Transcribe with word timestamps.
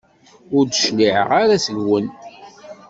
Ur 0.57 0.63
d-cliɛeɣ 0.67 1.29
ara 1.41 1.63
seg-wen. 1.65 2.07